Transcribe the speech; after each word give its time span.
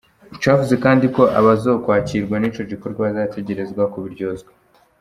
Cavuze 0.43 0.75
kandi 0.83 1.05
ko 1.15 1.23
abazokwagirwa 1.39 2.35
n'ico 2.39 2.61
gikorwa 2.71 3.03
bategerezwa 3.17 3.83
kubiryozwa. 3.93 4.51